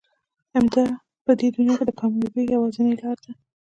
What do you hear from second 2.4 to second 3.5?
يوازنۍ لاره ده.